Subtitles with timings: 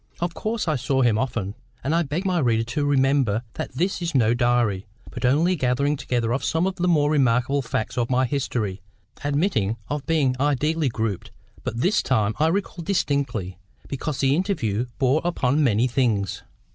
[0.19, 4.15] Of course I saw him often—and I beg my reader to remember that this is
[4.15, 8.09] no diary, but only a gathering together of some of the more remarkable facts of
[8.09, 8.81] my history,
[9.23, 15.63] admitting of being ideally grouped—but this time I recall distinctly because the interview bore upon
[15.63, 16.41] many things.